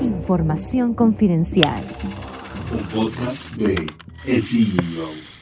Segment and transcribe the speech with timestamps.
[0.00, 1.82] Información confidencial.
[2.72, 3.86] Un podcast de
[4.26, 5.37] El CEO.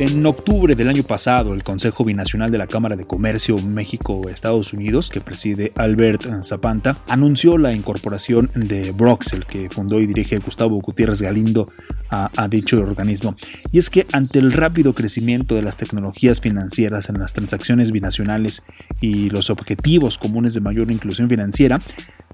[0.00, 5.08] En octubre del año pasado, el Consejo Binacional de la Cámara de Comercio México-Estados Unidos,
[5.08, 11.22] que preside Albert Zapanta, anunció la incorporación de Broxel, que fundó y dirige Gustavo Gutiérrez
[11.22, 11.68] Galindo
[12.10, 13.36] a, a, dicho organismo.
[13.70, 18.64] Y es que ante el rápido crecimiento de las tecnologías financieras en las transacciones binacionales
[19.00, 21.78] y los objetivos comunes de mayor inclusión financiera,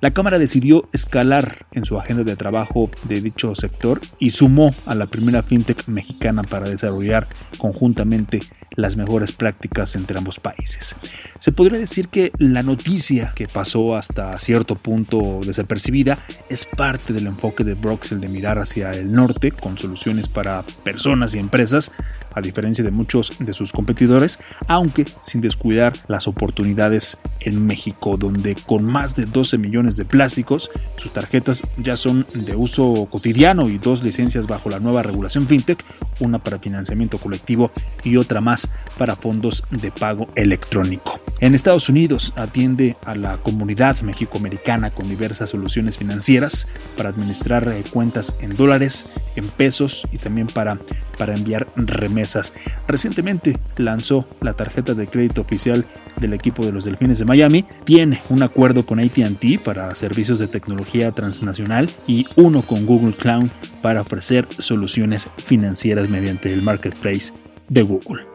[0.01, 4.95] la Cámara decidió escalar en su agenda de trabajo de dicho sector y sumó a
[4.95, 7.29] la primera fintech mexicana para desarrollar
[7.59, 8.41] conjuntamente
[8.77, 10.97] las mejores prácticas entre ambos países.
[11.39, 17.27] Se podría decir que la noticia que pasó hasta cierto punto desapercibida es parte del
[17.27, 21.93] enfoque de Broxel de mirar hacia el norte con soluciones para personas y empresas,
[22.35, 28.55] a diferencia de muchos de sus competidores, aunque sin descuidar las oportunidades en México, donde
[28.55, 33.79] con más de 12 millones de plásticos, sus tarjetas ya son de uso cotidiano y
[33.79, 35.85] dos licencias bajo la nueva regulación FinTech,
[36.21, 37.71] una para financiamiento colectivo
[38.05, 41.20] y otra más para fondos de pago electrónico.
[41.41, 47.83] En Estados Unidos atiende a la comunidad mexicoamericana con diversas soluciones financieras para administrar eh,
[47.91, 50.77] cuentas en dólares, en pesos y también para,
[51.17, 52.53] para enviar remesas.
[52.87, 55.87] Recientemente lanzó la tarjeta de crédito oficial
[56.19, 60.49] del equipo de los Delfines de Miami, tiene un acuerdo con ATT para servicios de
[60.49, 63.49] tecnología transnacional y uno con Google Cloud
[63.81, 67.33] para ofrecer soluciones financieras mediante el marketplace
[67.71, 68.30] de Google.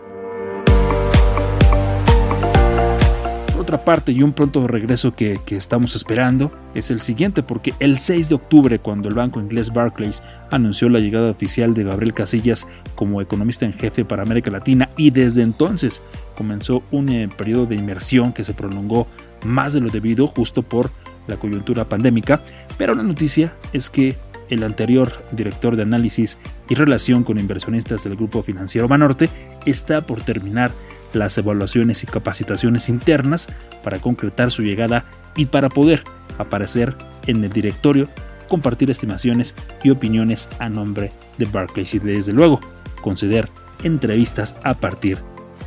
[3.65, 7.97] Otra parte, y un pronto regreso que, que, estamos esperando es el siguiente, porque el
[7.97, 12.67] 6 de octubre, cuando el banco inglés Barclays anunció la llegada oficial de Gabriel Casillas
[12.93, 16.03] como economista en jefe para América Latina, y desde entonces
[16.35, 19.07] comenzó un eh, periodo de inmersión que se prolongó
[19.43, 20.91] más de lo debido justo por
[21.25, 22.41] la coyuntura pandémica,
[22.77, 24.15] pero la noticia es que
[24.49, 26.37] el anterior director de análisis
[26.69, 29.29] y relación con inversionistas del grupo financiero Banorte
[29.65, 30.71] está por terminar
[31.15, 33.47] las evaluaciones y capacitaciones internas
[33.83, 35.05] para concretar su llegada
[35.35, 36.03] y para poder
[36.37, 36.95] aparecer
[37.27, 38.09] en el directorio,
[38.47, 42.59] compartir estimaciones y opiniones a nombre de Barclays y desde luego
[43.01, 43.49] conceder
[43.83, 45.19] entrevistas a partir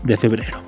[0.04, 0.67] de febrero.